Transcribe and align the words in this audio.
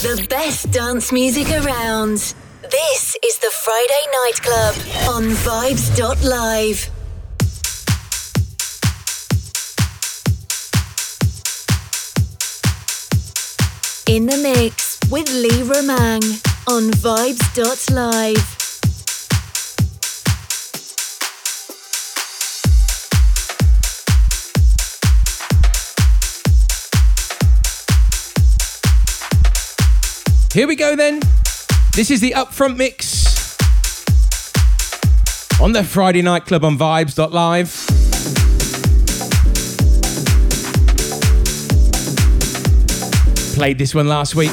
The 0.00 0.24
best 0.30 0.70
dance 0.70 1.10
music 1.10 1.50
around. 1.50 2.18
This 2.62 3.16
is 3.26 3.38
the 3.38 3.50
Friday 3.50 4.04
Night 4.12 4.40
Club 4.40 4.74
on 5.08 5.24
Vibez.live. 5.24 6.88
In 14.06 14.26
the 14.26 14.36
mix 14.36 15.00
with 15.10 15.28
Lee 15.32 15.64
Romang 15.64 16.22
on 16.68 16.92
Vibez.live. 16.92 18.57
Here 30.58 30.66
we 30.66 30.74
go 30.74 30.96
then. 30.96 31.20
This 31.94 32.10
is 32.10 32.20
the 32.20 32.32
upfront 32.32 32.76
mix 32.76 33.56
on 35.60 35.70
the 35.70 35.84
Friday 35.84 36.20
Night 36.20 36.46
Club 36.46 36.64
on 36.64 36.76
vibez.live. 36.76 37.70
Played 43.54 43.78
this 43.78 43.94
one 43.94 44.08
last 44.08 44.34
week 44.34 44.50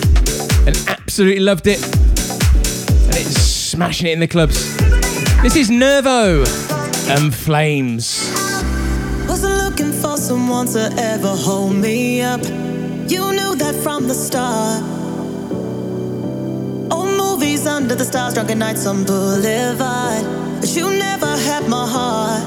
and 0.67 0.77
absolutely 0.89 1.41
loved 1.41 1.65
it. 1.65 1.83
And 1.83 3.15
it's 3.15 3.41
smashing 3.41 4.05
it 4.05 4.11
in 4.13 4.19
the 4.19 4.27
clubs. 4.27 4.77
This 5.41 5.55
is 5.55 5.71
Nervo 5.71 6.41
and 7.09 7.33
Flames. 7.33 8.29
Wasn't 9.27 9.57
looking 9.57 9.91
for 9.91 10.17
someone 10.17 10.67
to 10.67 10.87
ever 10.99 11.29
hold 11.29 11.73
me 11.73 12.21
up. 12.21 12.43
You 12.43 13.31
knew 13.31 13.55
that 13.55 13.73
from 13.81 14.07
the 14.07 14.13
start 14.13 15.04
under 17.85 17.93
the 17.93 18.03
stars, 18.03 18.33
drunken 18.33 18.57
nights 18.57 18.87
on 18.87 19.03
Boulevard. 19.03 20.25
But 20.59 20.75
you 20.75 20.89
never 20.89 21.37
had 21.37 21.67
my 21.69 21.85
heart. 21.87 22.43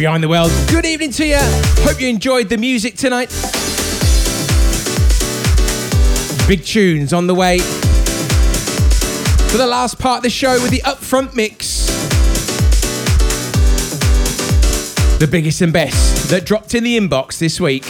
wherever 0.00 0.02
you 0.02 0.08
are 0.08 0.16
in 0.16 0.20
the 0.22 0.28
world. 0.28 0.50
Good 0.70 0.86
evening 0.86 1.10
to 1.12 1.26
you. 1.26 1.38
Hope 1.84 2.00
you 2.00 2.08
enjoyed 2.08 2.48
the 2.48 2.56
music 2.56 2.96
tonight. 2.96 3.28
Big 6.48 6.64
tunes 6.64 7.12
on 7.12 7.26
the 7.26 7.34
way. 7.34 7.58
For 9.48 9.58
the 9.58 9.66
last 9.66 9.98
part 9.98 10.18
of 10.18 10.22
the 10.22 10.30
show 10.30 10.60
with 10.62 10.70
the 10.70 10.82
upfront 10.84 11.34
mix. 11.34 11.86
The 15.18 15.26
biggest 15.26 15.60
and 15.60 15.72
best 15.72 16.30
that 16.30 16.46
dropped 16.46 16.74
in 16.74 16.84
the 16.84 16.96
inbox 16.96 17.38
this 17.38 17.60
week. 17.60 17.84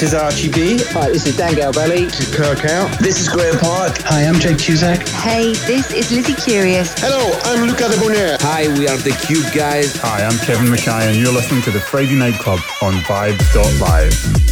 This 0.00 0.14
is 0.14 0.18
Archie 0.18 0.48
B. 0.48 0.82
Hi, 0.92 1.10
this 1.10 1.26
is 1.26 1.36
Dan 1.36 1.52
Galbelli. 1.52 2.06
This 2.06 2.20
is 2.20 2.34
Kirk 2.34 2.64
Out. 2.64 2.98
This 3.00 3.20
is 3.20 3.28
Graeme 3.28 3.58
Park. 3.58 3.98
Hi, 4.04 4.22
I'm 4.22 4.36
Jake 4.36 4.56
Cusack. 4.56 5.06
Hey, 5.06 5.52
this 5.66 5.92
is 5.92 6.10
Lizzie 6.10 6.32
Curious. 6.32 6.98
Hello, 6.98 7.38
I'm 7.44 7.68
Luca 7.68 7.86
Debonaire. 7.90 8.38
Hi, 8.40 8.66
we 8.78 8.88
are 8.88 8.96
the 8.96 9.10
Cube 9.26 9.52
Guys. 9.52 9.94
Hi, 9.96 10.24
I'm 10.24 10.38
Kevin 10.38 10.70
Mackay, 10.70 11.08
and 11.08 11.16
you're 11.18 11.30
listening 11.30 11.60
to 11.64 11.70
the 11.70 11.80
Friday 11.80 12.14
Night 12.14 12.38
Club 12.38 12.60
on 12.80 12.94
Vibez.live. 13.02 14.49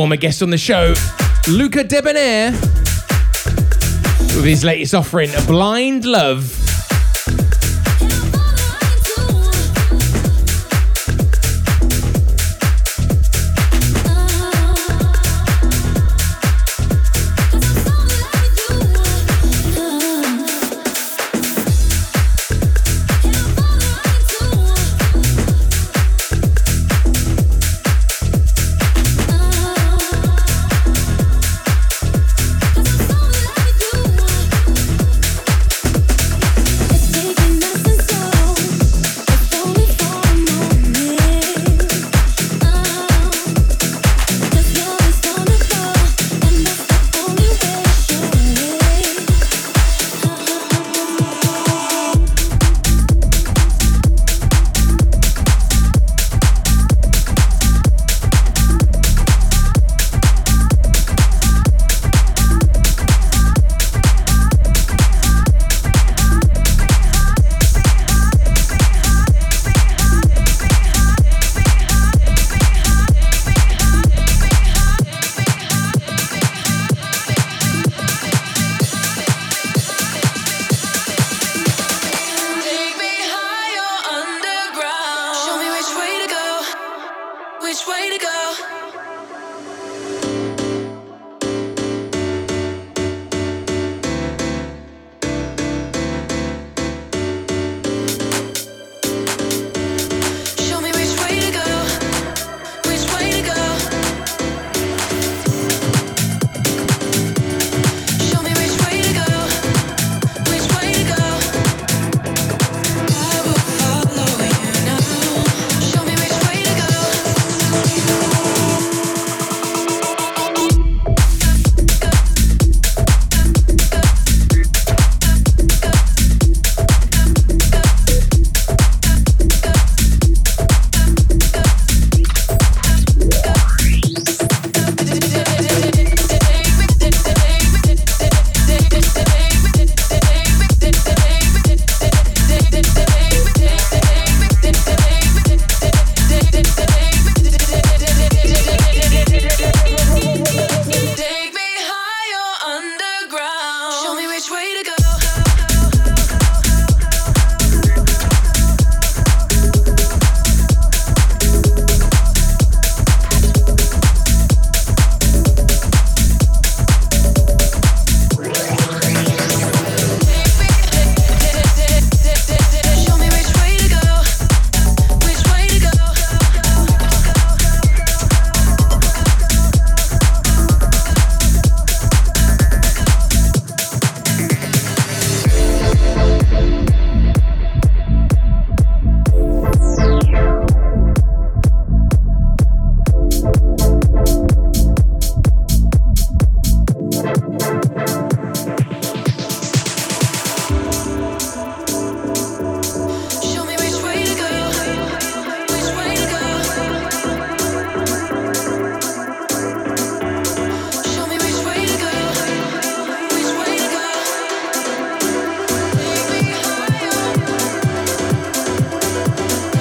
former 0.00 0.16
guest 0.16 0.42
on 0.42 0.48
the 0.48 0.56
show, 0.56 0.94
Luca 1.46 1.84
Debonaire, 1.84 2.52
with 4.34 4.46
his 4.46 4.64
latest 4.64 4.94
offering, 4.94 5.28
a 5.34 5.42
Blind 5.42 6.06
Love. 6.06 6.59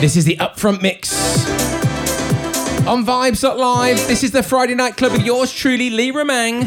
This 0.10 0.18
is 0.18 0.26
the 0.26 0.38
upfront 0.38 0.82
mix 0.82 1.14
on 2.88 3.06
Vibez.live. 3.06 4.08
This 4.08 4.24
is 4.24 4.32
the 4.32 4.42
Friday 4.42 4.74
Night 4.74 4.98
Club 4.98 5.12
with 5.12 5.22
yours 5.22 5.54
truly, 5.54 5.92
Lee 5.92 6.12
Romang. 6.12 6.64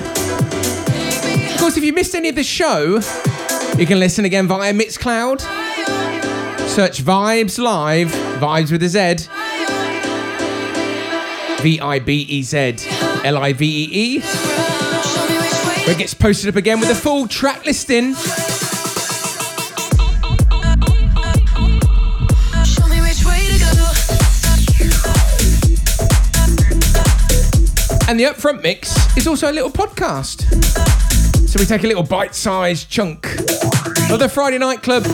Of 1.53 1.59
course, 1.59 1.77
if 1.77 1.83
you 1.83 1.93
missed 1.93 2.15
any 2.15 2.29
of 2.29 2.37
the 2.37 2.45
show, 2.45 3.01
you 3.77 3.85
can 3.85 3.99
listen 3.99 4.25
again 4.25 4.47
via 4.47 4.73
Mixcloud. 4.73 5.41
Search 6.69 7.03
Vibes 7.03 7.59
Live, 7.59 8.13
Vibes 8.39 8.71
with 8.71 8.85
a 8.85 8.89
Z. 8.89 9.27
V 11.65 11.81
I 11.81 11.99
B 11.99 12.25
E 12.29 12.43
Z 12.45 12.77
L 13.25 13.39
I 13.39 13.53
V 13.55 13.67
E 13.67 13.89
E. 13.91 14.21
Where 14.21 15.91
it 15.91 15.99
gets 15.99 16.15
posted 16.15 16.49
up 16.49 16.55
again 16.55 16.79
with 16.79 16.91
a 16.91 16.95
full 16.95 17.27
track 17.27 17.67
listing. 17.67 18.15
And 28.13 28.21
the 28.21 28.25
upfront 28.25 28.63
mix 28.63 28.95
is 29.17 29.27
also 29.27 29.51
a 29.51 29.55
little 29.55 29.71
podcast. 29.71 30.43
So 31.49 31.59
we 31.59 31.65
take 31.65 31.83
a 31.83 31.87
little 31.87 32.03
bite 32.03 32.35
sized 32.35 32.91
chunk 32.91 33.25
of 34.11 34.19
the 34.19 34.29
Friday 34.31 34.59
Night 34.59 34.83
Club 34.83 35.07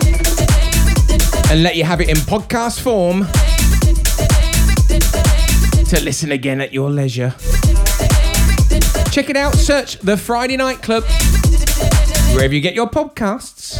and 1.48 1.62
let 1.62 1.76
you 1.76 1.84
have 1.84 2.00
it 2.00 2.08
in 2.08 2.16
podcast 2.16 2.80
form 2.80 3.20
to 5.84 6.00
listen 6.04 6.32
again 6.32 6.60
at 6.60 6.72
your 6.72 6.90
leisure. 6.90 7.36
Check 9.12 9.30
it 9.30 9.36
out, 9.36 9.54
search 9.54 10.00
the 10.00 10.16
Friday 10.16 10.56
Night 10.56 10.82
Club 10.82 11.04
wherever 12.34 12.52
you 12.52 12.60
get 12.60 12.74
your 12.74 12.90
podcasts. 12.90 13.78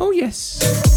Oh, 0.00 0.10
yes. 0.10 0.87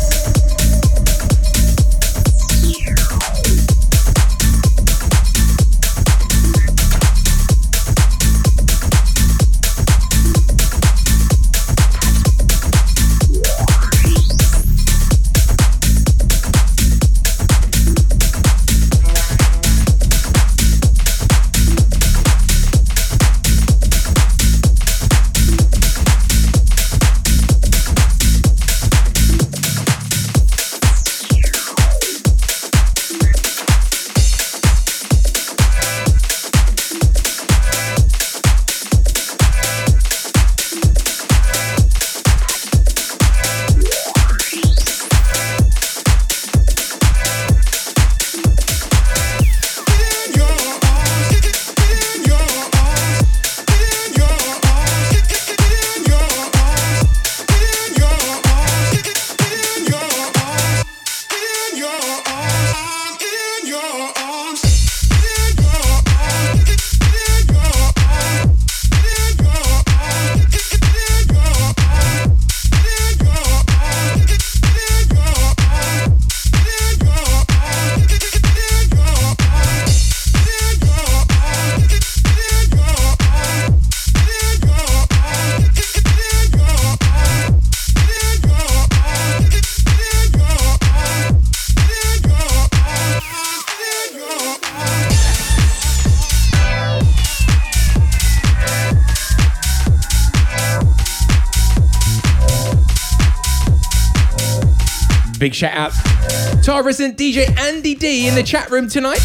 Big 105.51 105.55
shout 105.57 105.75
out 105.75 106.63
to 106.63 106.71
our 106.71 106.81
resident 106.81 107.17
DJ 107.17 107.53
Andy 107.59 107.93
D 107.93 108.25
in 108.25 108.35
the 108.35 108.43
chat 108.43 108.71
room 108.71 108.87
tonight. 108.87 109.19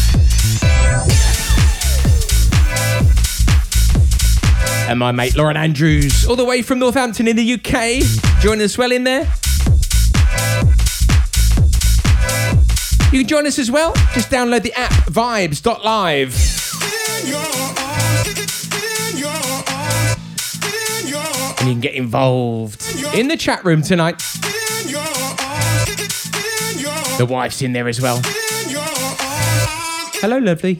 And 4.89 4.99
my 4.99 5.13
mate 5.13 5.37
Lauren 5.37 5.55
Andrews, 5.55 6.25
all 6.27 6.35
the 6.35 6.43
way 6.43 6.61
from 6.61 6.79
Northampton 6.79 7.29
in 7.29 7.37
the 7.37 7.53
UK, 7.53 8.03
joining 8.41 8.65
us 8.65 8.77
well 8.77 8.91
in 8.91 9.05
there. 9.05 9.21
You 13.13 13.19
can 13.19 13.27
join 13.27 13.47
us 13.47 13.57
as 13.57 13.71
well. 13.71 13.93
Just 14.13 14.29
download 14.29 14.63
the 14.63 14.73
app 14.73 14.91
vibez.live. 15.05 16.35
And 21.59 21.67
you 21.69 21.73
can 21.73 21.79
get 21.79 21.93
involved 21.95 22.83
in 23.15 23.29
the 23.29 23.37
chat 23.37 23.63
room 23.63 23.81
tonight. 23.81 24.21
The 27.17 27.25
wife's 27.25 27.61
in 27.61 27.73
there 27.73 27.87
as 27.87 27.99
well. 27.99 28.21
Hello, 30.21 30.37
lovely. 30.37 30.79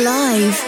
vibez.live. 0.00 0.66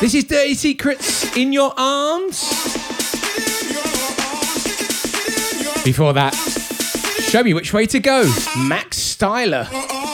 This 0.00 0.14
is 0.14 0.24
Dirty 0.24 0.54
Secretz 0.54 1.36
in 1.36 1.52
Your 1.52 1.72
Arms. 1.76 2.40
Before 5.84 6.12
that, 6.14 6.34
show 7.20 7.42
me 7.42 7.52
which 7.52 7.72
way 7.72 7.86
to 7.86 8.00
go. 8.00 8.22
Max 8.56 8.98
Styler. 8.98 10.09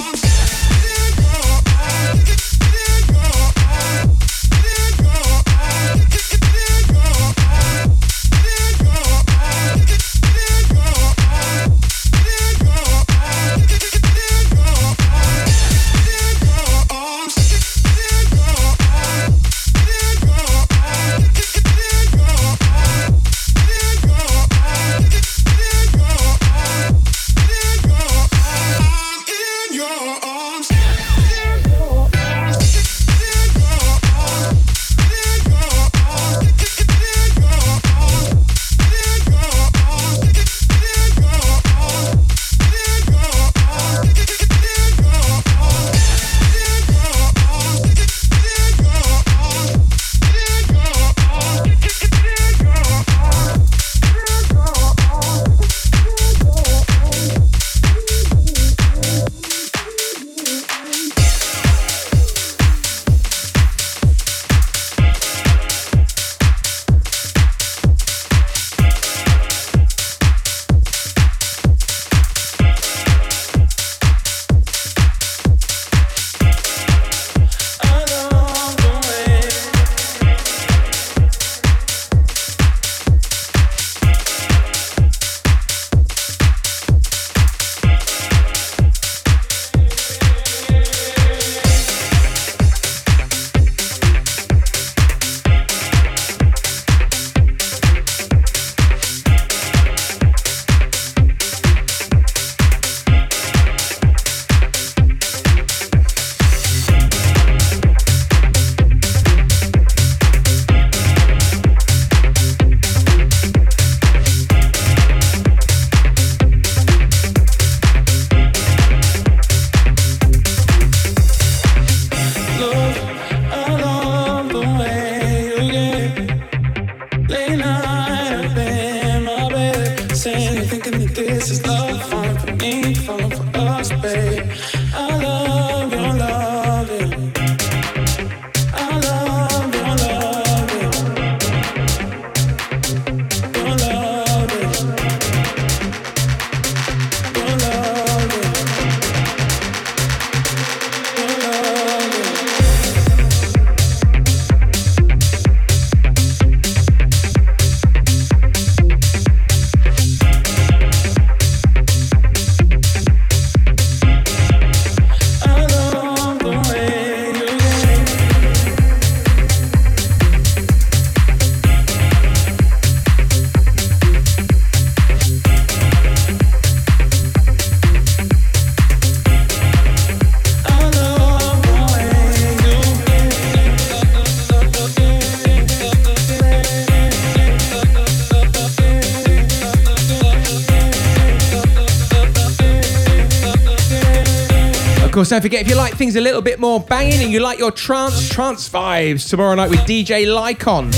Don't 195.36 195.42
forget 195.42 195.60
if 195.60 195.68
you 195.68 195.76
like 195.76 195.92
things 195.92 196.16
a 196.16 196.20
little 196.22 196.40
bit 196.40 196.58
more 196.58 196.80
banging 196.80 197.22
and 197.22 197.30
you 197.30 197.40
like 197.40 197.58
your 197.58 197.70
trance, 197.70 198.26
trance 198.26 198.70
vibes 198.70 199.28
tomorrow 199.28 199.54
night 199.54 199.68
with 199.68 199.80
DJ 199.80 200.24
Lycon. 200.24 200.90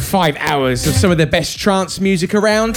Five 0.00 0.36
hours 0.40 0.88
of 0.88 0.94
some 0.94 1.12
of 1.12 1.18
the 1.18 1.26
best 1.26 1.56
trance 1.56 2.00
music 2.00 2.34
around. 2.34 2.74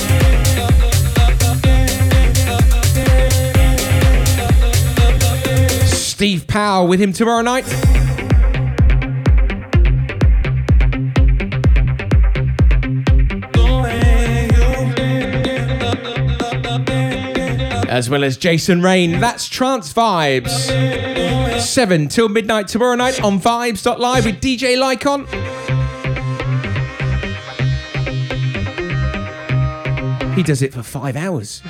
Steve 5.87 6.45
Powell 6.45 6.87
with 6.87 7.01
him 7.01 7.11
tomorrow 7.11 7.41
night. 7.41 7.86
As 17.97 18.11
well 18.11 18.23
as 18.23 18.37
Jason 18.37 18.83
Rain. 18.83 19.19
That's 19.19 19.49
Trance 19.49 19.91
Vibes. 19.91 20.69
7 21.59 22.07
till 22.09 22.29
midnight 22.29 22.67
tomorrow 22.67 22.93
night 22.93 23.23
on 23.23 23.39
Vibez.live 23.39 24.23
with 24.23 24.39
DJ 24.39 24.77
Lycon. 24.77 25.25
He 30.35 30.43
does 30.43 30.61
it 30.61 30.75
for 30.75 30.83
five 30.83 31.15
hours. 31.15 31.63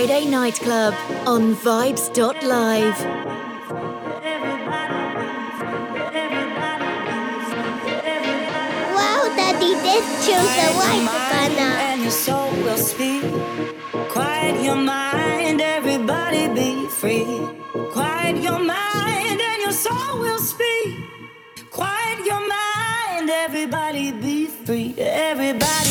Friday 0.00 0.24
Night 0.24 0.54
Club 0.54 0.94
on 1.26 1.54
Vibez.live. 1.56 2.98
Wow, 8.96 9.22
Daddy, 9.36 9.74
this 9.84 10.06
tune's 10.24 10.56
a 10.56 10.72
white 10.78 11.04
banana. 11.04 11.68
And 11.90 12.00
your 12.00 12.10
soul 12.10 12.50
will 12.64 12.78
speak. 12.78 13.24
Quiet 14.08 14.64
your 14.64 14.76
mind, 14.76 15.60
everybody 15.60 16.48
be 16.48 16.88
free. 16.88 17.46
Quiet 17.92 18.42
your 18.42 18.58
mind, 18.58 19.38
and 19.38 19.62
your 19.62 19.72
soul 19.72 20.18
will 20.18 20.38
speak. 20.38 20.96
Quiet 21.70 22.24
your 22.24 22.40
mind, 22.40 23.28
everybody 23.28 24.12
be 24.12 24.46
free. 24.46 24.94
Everybody 24.96 25.89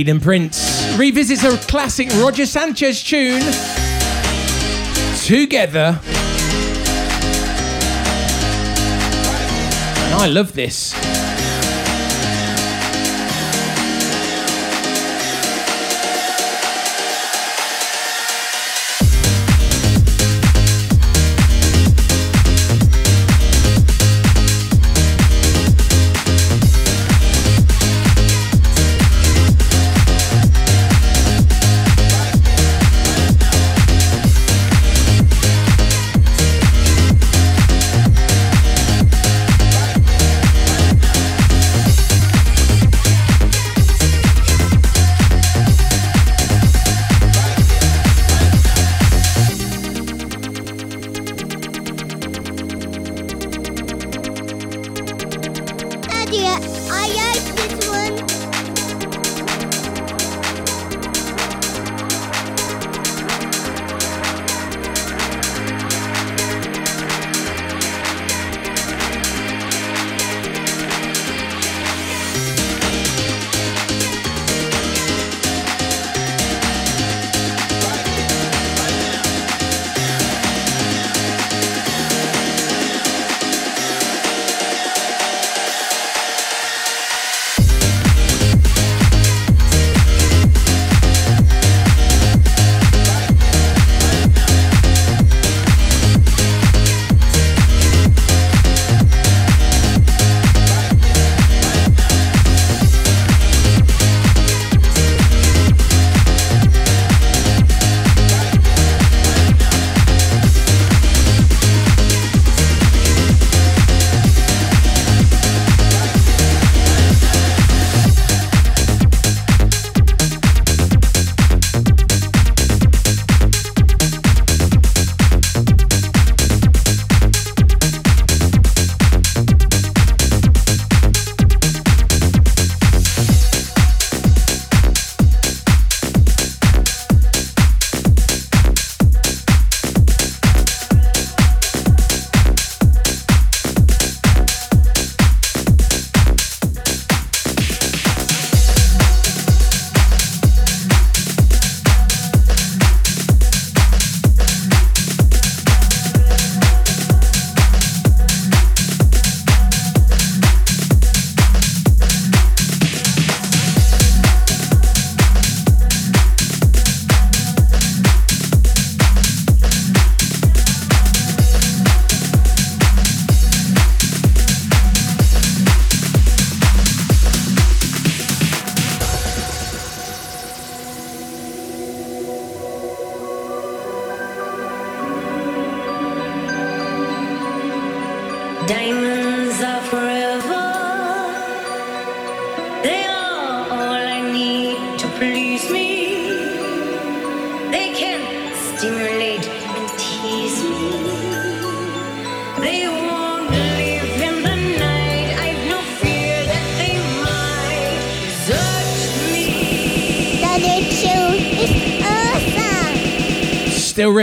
Eden 0.00 0.18
Prince 0.18 0.96
revisits 0.96 1.44
a 1.44 1.58
classic 1.68 2.08
Roger 2.14 2.46
Sanchez 2.46 3.02
tune. 3.02 3.42
2Gether. 5.20 6.02
And 10.06 10.14
I 10.14 10.26
love 10.26 10.54
this. 10.54 10.94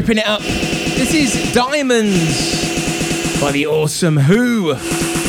It 0.09 0.25
up. 0.25 0.41
This 0.41 1.13
is 1.13 1.53
Diamonds 1.53 3.41
by 3.41 3.51
the 3.51 3.67
awesome 3.67 4.15
Wh0. 4.15 5.26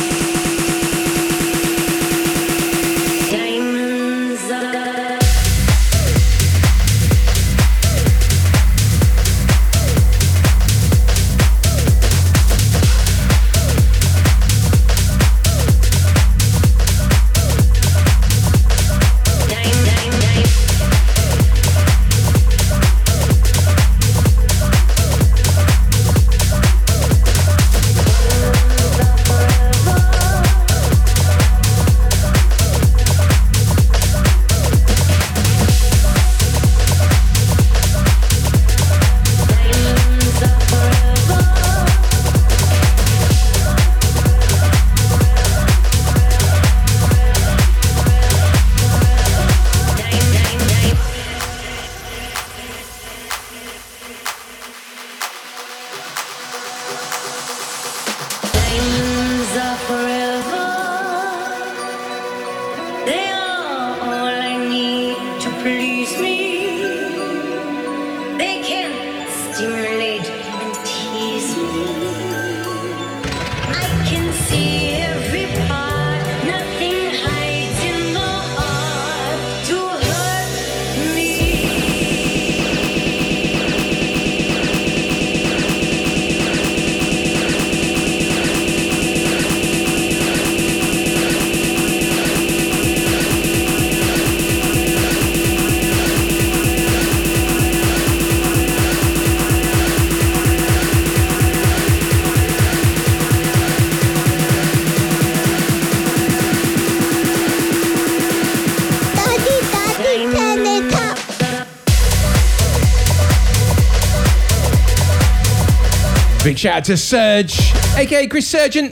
Shout 116.59 116.75
out 116.75 116.83
to 116.83 116.97
Serge, 116.97 117.73
aka 117.95 118.27
Chris 118.27 118.45
Surgeon. 118.45 118.91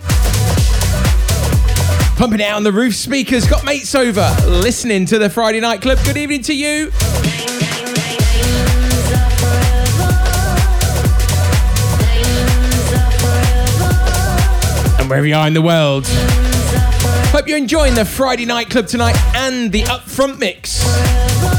Pumping 2.15 2.41
out 2.41 2.55
on 2.55 2.63
the 2.63 2.71
roof 2.71 2.95
speakers. 2.95 3.45
Got 3.45 3.65
mates 3.65 3.93
over 3.93 4.33
listening 4.47 5.05
to 5.07 5.19
the 5.19 5.29
Friday 5.29 5.59
Night 5.59 5.81
Club. 5.81 5.97
Good 6.05 6.15
evening 6.15 6.43
to 6.43 6.53
you. 6.53 6.91
And 14.97 15.09
wherever 15.09 15.25
you 15.25 15.35
are 15.35 15.47
in 15.47 15.53
the 15.53 15.61
world. 15.61 16.07
Hope 17.33 17.49
you're 17.49 17.57
enjoying 17.57 17.95
the 17.95 18.05
Friday 18.05 18.45
Night 18.45 18.69
Club 18.69 18.87
tonight 18.87 19.17
and 19.35 19.73
the 19.73 19.83
upfront 19.83 20.39
mix. 20.39 21.56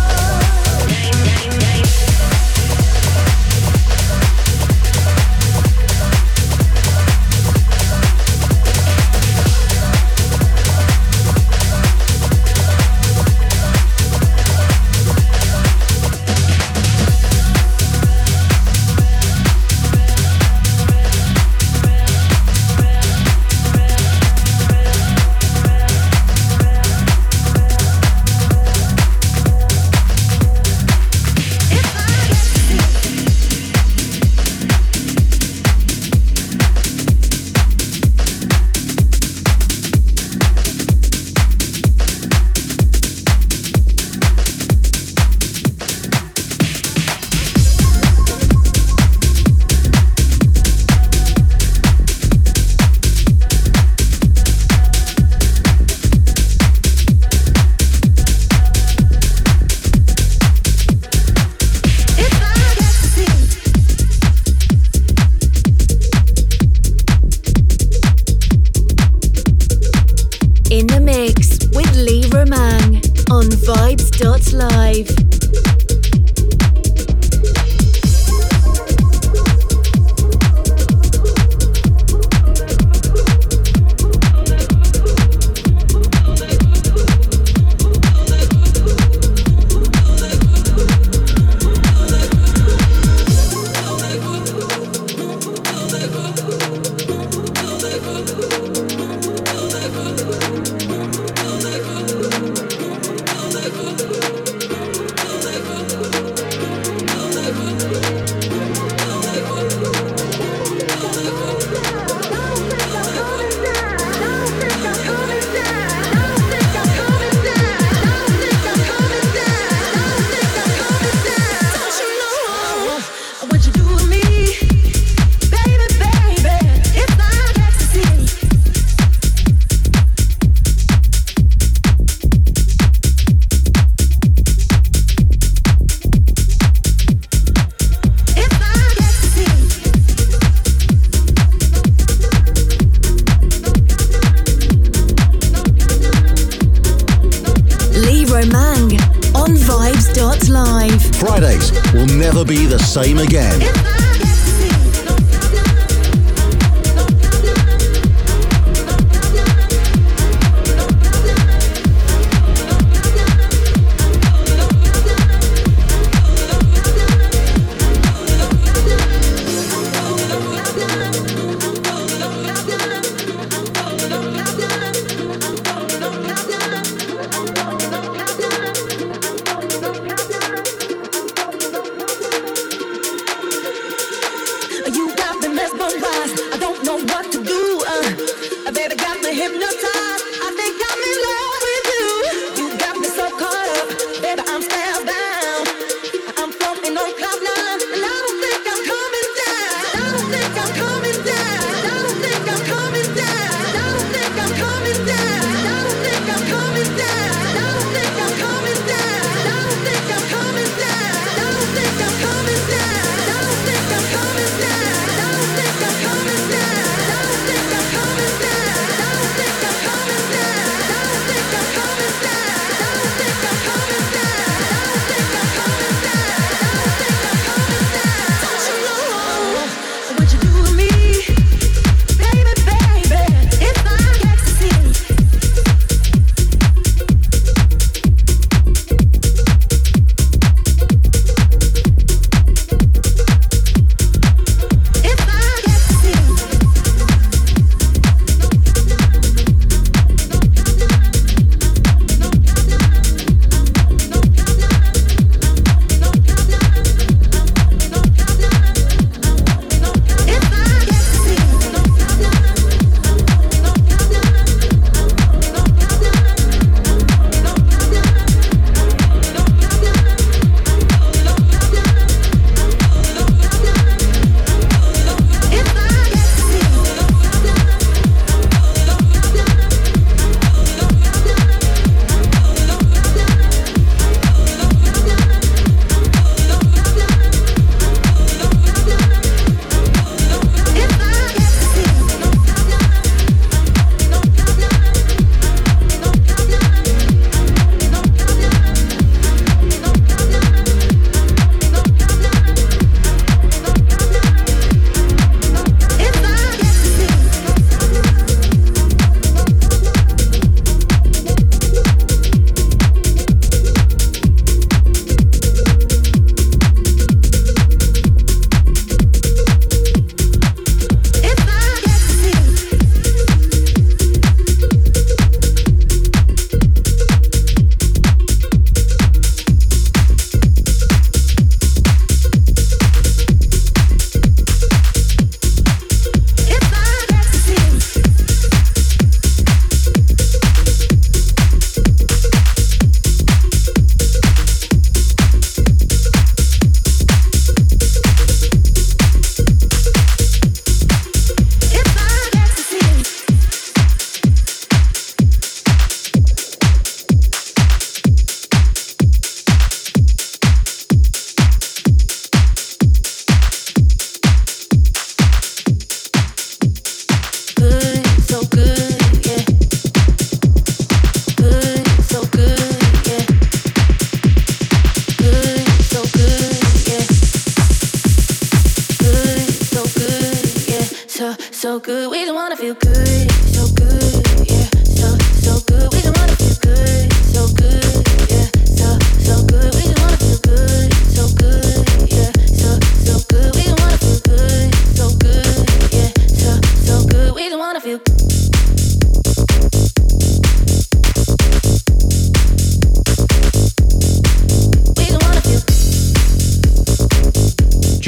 never 152.29 152.45
be 152.45 152.67
the 152.67 152.79
same 152.79 153.17
again. 153.17 154.08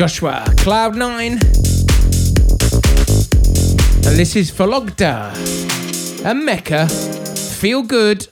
Joshwa, 0.00 0.46
Cloud9. 0.56 1.32
And 4.06 4.16
this 4.18 4.34
is 4.34 4.50
Volkoder 4.50 5.30
and 6.24 6.42
Meca. 6.48 6.88
Feel 7.60 7.82
good. 7.82 8.26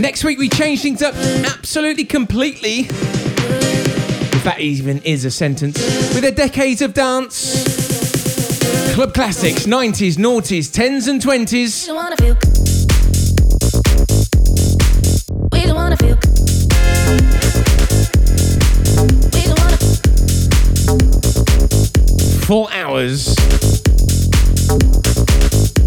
Next 0.00 0.24
week 0.24 0.38
we 0.38 0.48
change 0.48 0.80
things 0.80 1.02
up 1.02 1.14
absolutely 1.44 2.06
completely 2.06 2.88
that 4.44 4.60
even 4.60 4.98
is 5.02 5.24
a 5.24 5.30
sentence, 5.30 5.78
with 6.14 6.22
their 6.22 6.32
decades 6.32 6.82
of 6.82 6.94
dance. 6.94 7.82
Club 8.94 9.14
classics, 9.14 9.66
90s, 9.66 10.16
noughties, 10.16 10.70
10s 10.70 11.08
and 11.08 11.20
20s. 11.20 11.88
four 22.52 22.70
hours 22.74 23.28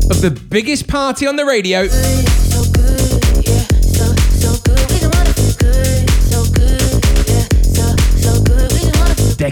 of 0.09 0.19
the 0.21 0.35
biggest 0.49 0.87
party 0.87 1.27
on 1.27 1.35
the 1.35 1.45
radio. 1.45 1.87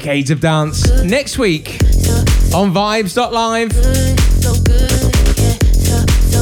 decades 0.03 0.31
of 0.31 0.41
dance. 0.41 0.91
Next 1.03 1.37
week 1.37 1.81
on 2.53 2.73
vibez.live. 2.73 3.71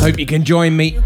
Hope 0.01 0.17
you 0.17 0.25
can 0.25 0.43
join 0.43 0.75
me. 0.75 0.97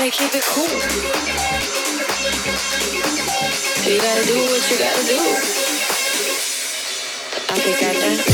gotta 0.00 0.10
keep 0.12 0.34
it 0.34 0.42
cool. 0.44 0.64
You 3.86 4.00
gotta 4.00 4.26
do 4.26 4.34
what 4.34 4.70
you 4.70 4.78
gotta 4.78 5.06
do. 5.06 5.18
I 7.48 7.58
think 7.58 7.82
I 7.82 7.92
done. 7.92 8.29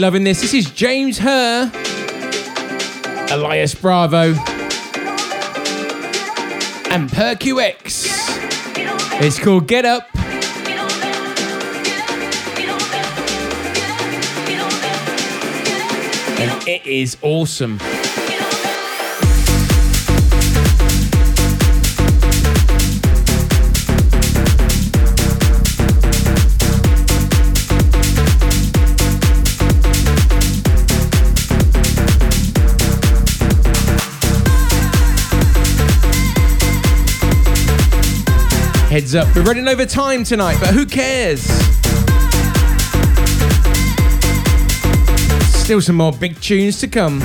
loving 0.00 0.24
this. 0.24 0.40
This 0.40 0.54
is 0.54 0.70
James 0.70 1.18
Hurr, 1.18 1.70
Elias 3.30 3.74
Bravo, 3.74 4.32
and 6.88 7.12
Per 7.12 7.34
QX. 7.34 8.06
It's 9.20 9.38
called 9.38 9.68
Get 9.68 9.84
Up. 9.84 10.08
And 16.40 16.66
it 16.66 16.86
is 16.86 17.18
awesome. 17.20 17.78
heads 39.00 39.14
up. 39.14 39.34
We're 39.34 39.42
running 39.44 39.66
over 39.66 39.86
time 39.86 40.24
tonight, 40.24 40.58
but 40.60 40.74
who 40.74 40.84
cares? 40.84 41.40
Still 45.62 45.80
some 45.80 45.96
more 45.96 46.12
big 46.12 46.38
tunes 46.42 46.78
to 46.80 46.88
come. 46.88 47.22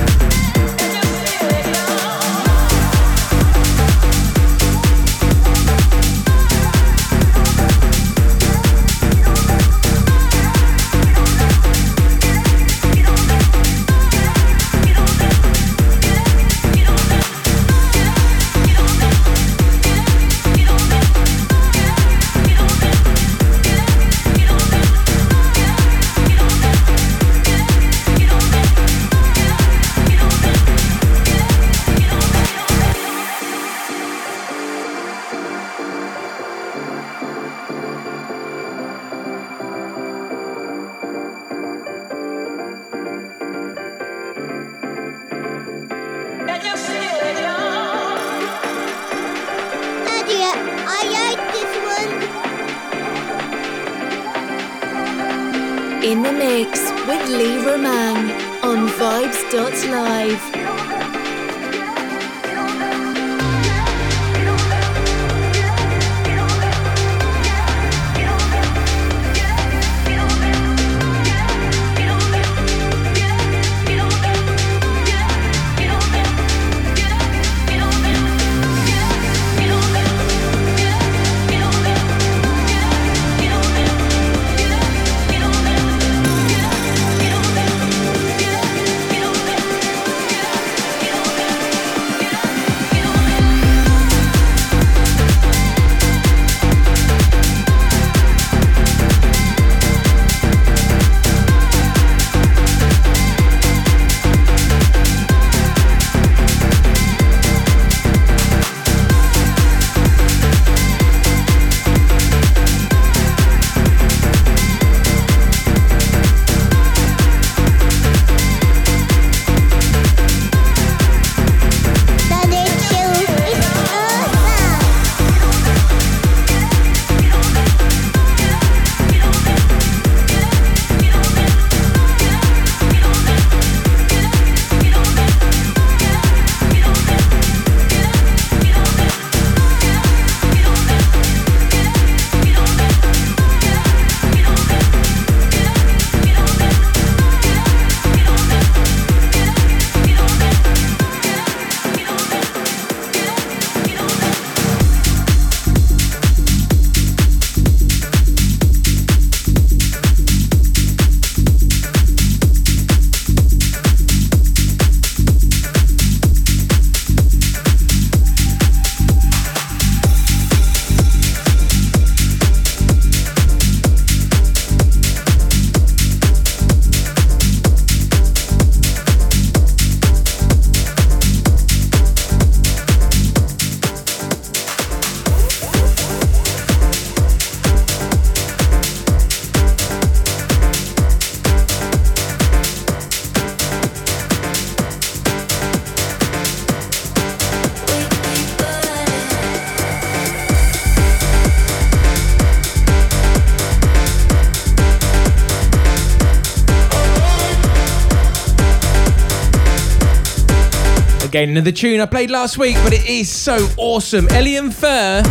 Again, 211.36 211.50
another 211.50 211.70
tune 211.70 212.00
I 212.00 212.06
played 212.06 212.30
last 212.30 212.56
week, 212.56 212.76
but 212.82 212.94
it 212.94 213.06
is 213.06 213.30
so 213.30 213.68
awesome. 213.76 214.26
Eli 214.30 214.58
and 214.58 214.74
Fur, 214.74 215.22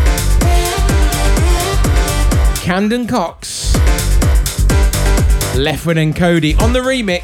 Camden 2.62 3.08
Cox, 3.08 3.74
Leftwing 5.56 5.98
and 5.98 6.16
Kody 6.16 6.62
on 6.62 6.74
the 6.74 6.80
remix. 6.82 7.24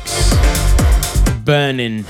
Burning. 1.46 2.06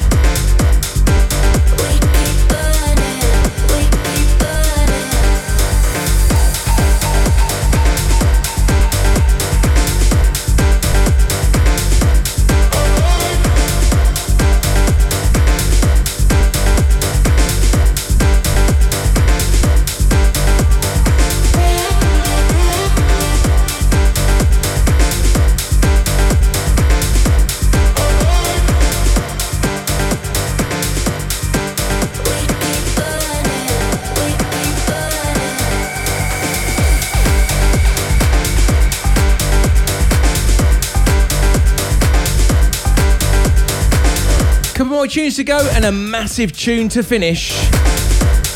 Tunes 45.11 45.35
to 45.35 45.43
go 45.43 45.69
and 45.73 45.83
a 45.83 45.91
massive 45.91 46.53
tune 46.53 46.87
to 46.87 47.03
finish. 47.03 47.51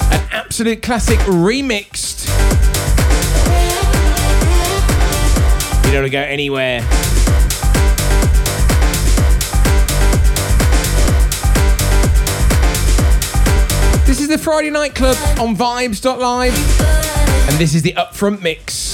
An 0.03 0.25
absolute 0.31 0.81
classic 0.81 1.19
remixed. 1.19 2.27
You 5.85 5.91
don't 5.91 6.03
want 6.03 6.05
to 6.05 6.09
go 6.09 6.21
anywhere. 6.21 6.79
This 14.05 14.21
is 14.21 14.29
the 14.29 14.37
Friday 14.37 14.69
Night 14.69 14.95
Club 14.95 15.17
on 15.37 15.57
Vibez.live, 15.57 16.79
and 17.49 17.57
this 17.59 17.75
is 17.75 17.81
the 17.81 17.91
upfront 17.97 18.41
mix. 18.41 18.84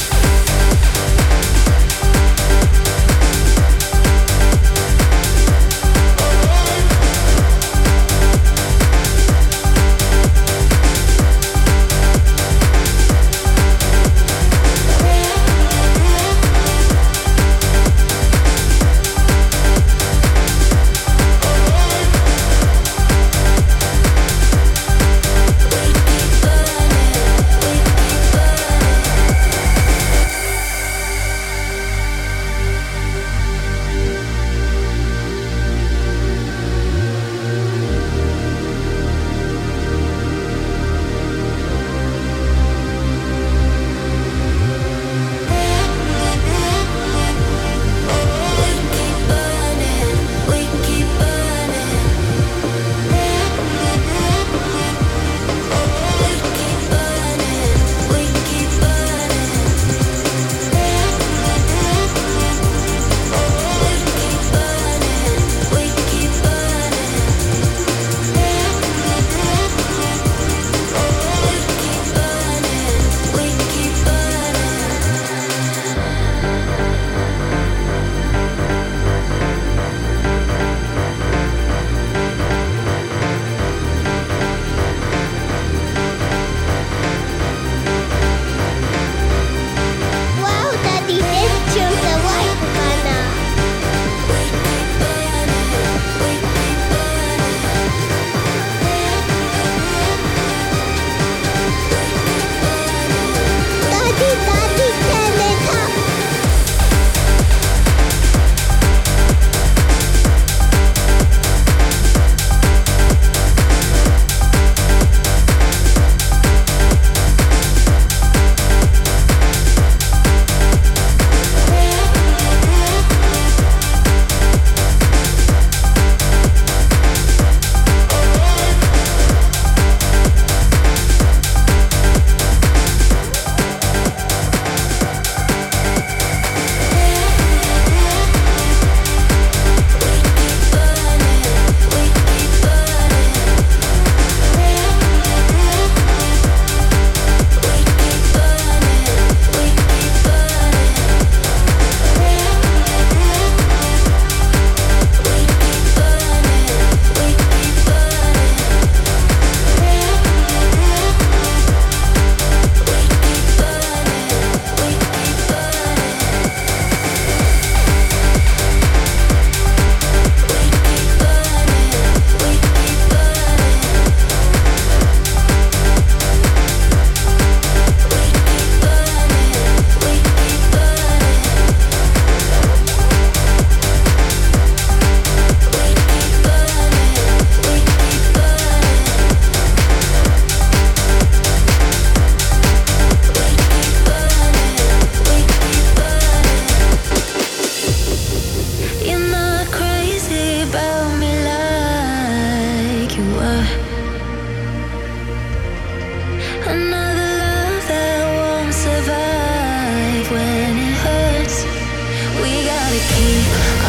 Gotta 213.22 213.81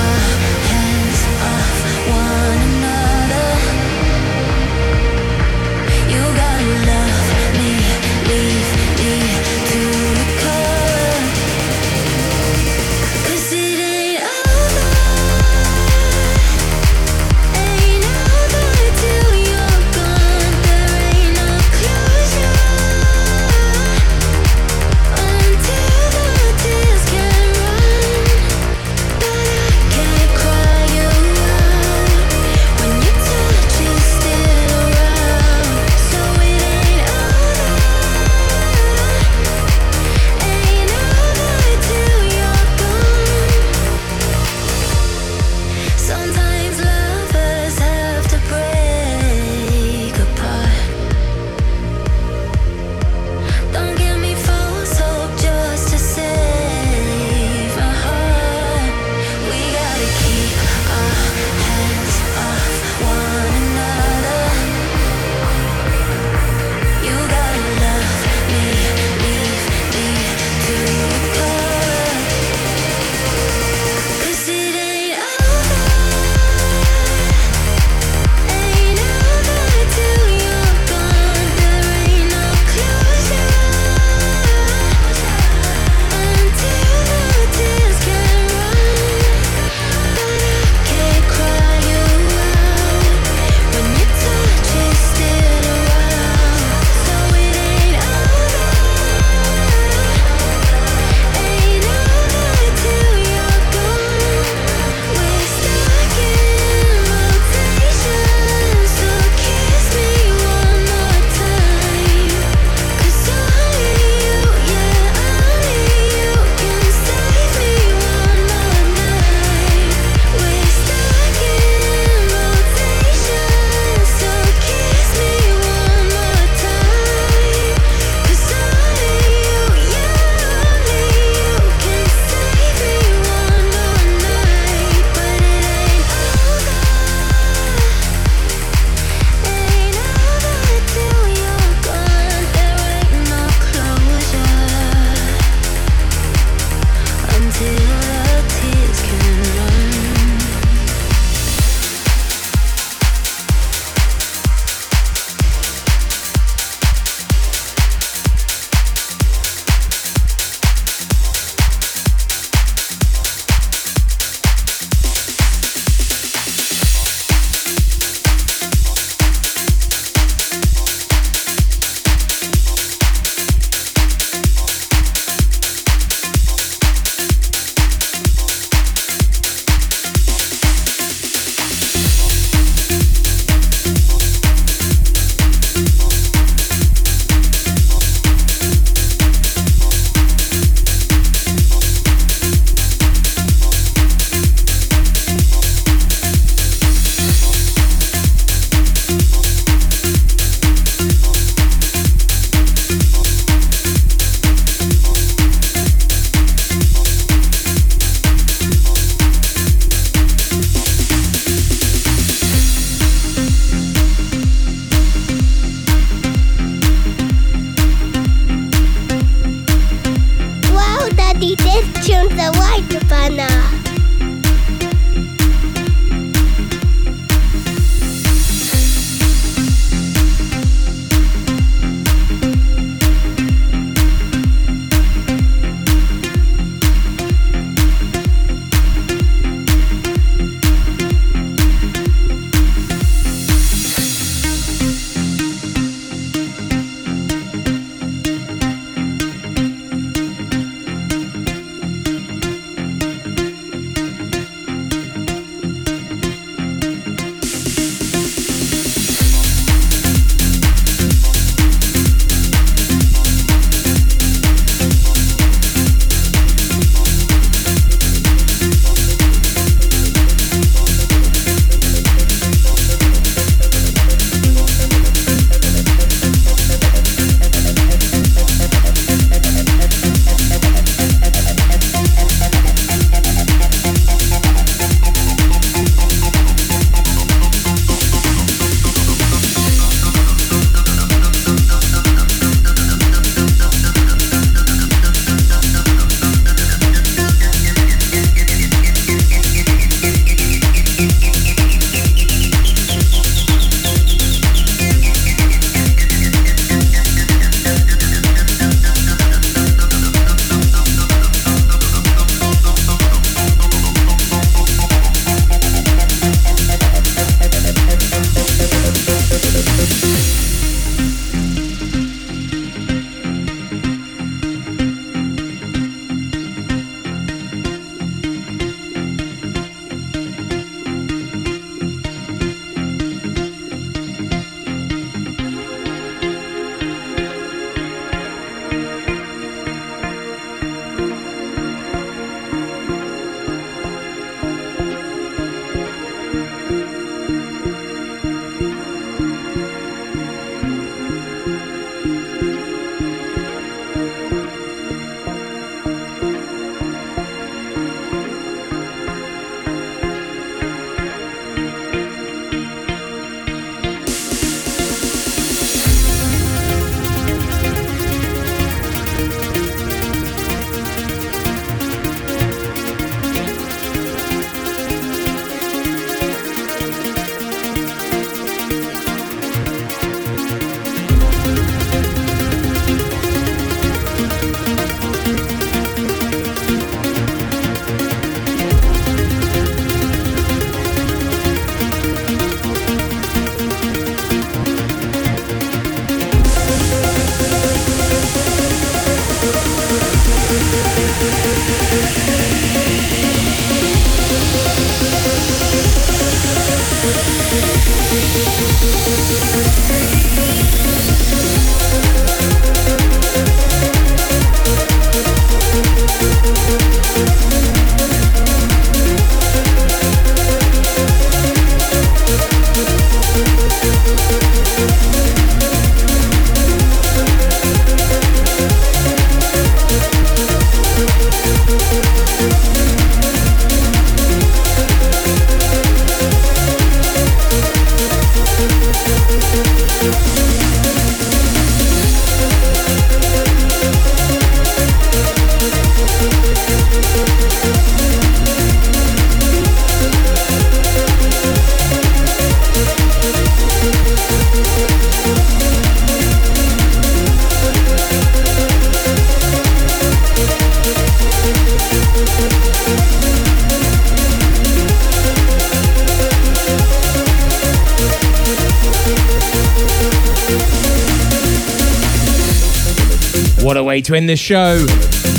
to 474.05 474.15
end 474.15 474.29
the 474.29 474.37
show. 474.37 474.85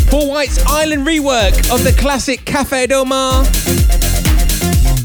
Paul's 0.09 0.29
White 0.29 0.57
Island 0.67 1.05
rework 1.05 1.73
of 1.73 1.83
the 1.83 1.95
classic 1.97 2.45
Cafe 2.45 2.87
Del 2.87 3.05
Mar. 3.05 3.43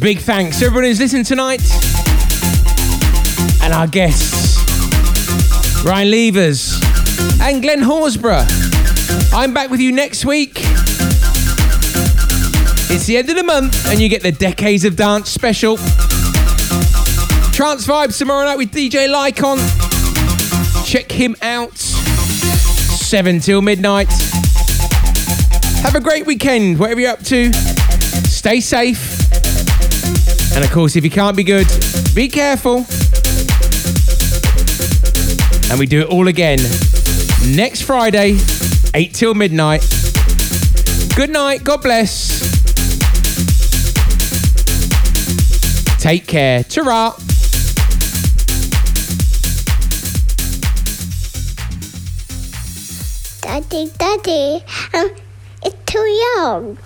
Big 0.00 0.18
thanks 0.18 0.58
to 0.58 0.66
everyone 0.66 0.84
who's 0.84 1.00
listened 1.00 1.26
tonight. 1.26 1.62
And 3.62 3.72
our 3.72 3.86
guests, 3.86 4.58
Ryan 5.84 6.10
Levers 6.10 6.80
and 7.40 7.62
Glenn 7.62 7.80
Horsburgh. 7.80 8.46
I'm 9.32 9.54
back 9.54 9.70
with 9.70 9.80
you 9.80 9.92
next 9.92 10.24
week. 10.24 10.60
It's 12.90 13.06
the 13.06 13.16
end 13.16 13.28
of 13.30 13.36
the 13.36 13.44
month, 13.44 13.88
and 13.88 14.00
you 14.00 14.08
get 14.08 14.22
the 14.22 14.32
Decades 14.32 14.84
of 14.84 14.96
Dance 14.96 15.30
special. 15.30 15.76
Trance 17.52 17.86
Vibes 17.86 18.18
tomorrow 18.18 18.44
night 18.44 18.58
with 18.58 18.70
DJ 18.70 19.08
Lycon. 19.08 19.58
Check 20.84 21.10
him 21.10 21.36
out. 21.42 21.87
7 23.08 23.40
till 23.40 23.62
midnight. 23.62 24.06
Have 25.80 25.94
a 25.94 26.00
great 26.00 26.26
weekend, 26.26 26.78
whatever 26.78 27.00
you're 27.00 27.10
up 27.10 27.24
to. 27.24 27.50
Stay 27.54 28.60
safe. 28.60 29.32
And 30.54 30.62
of 30.62 30.70
course, 30.70 30.94
if 30.94 31.04
you 31.04 31.10
can't 31.10 31.34
be 31.34 31.42
good, 31.42 31.66
be 32.14 32.28
careful. 32.28 32.84
And 35.70 35.78
we 35.78 35.86
do 35.86 36.00
it 36.00 36.08
all 36.08 36.28
again 36.28 36.58
next 37.56 37.84
Friday, 37.84 38.36
8 38.92 39.14
till 39.14 39.32
midnight. 39.32 39.80
Good 41.16 41.30
night. 41.30 41.64
God 41.64 41.82
bless. 41.82 42.42
Take 45.98 46.26
care. 46.26 46.62
Ta 46.62 47.27
Daddy, 53.58 53.90
Daddy, 53.98 54.64
um, 54.94 55.10
it's 55.64 55.74
too 55.84 55.98
young. 55.98 56.78